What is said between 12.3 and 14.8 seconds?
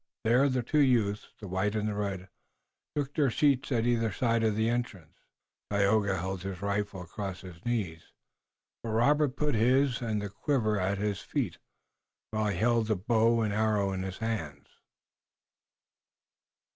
while he held the bow and one arrow in his hands.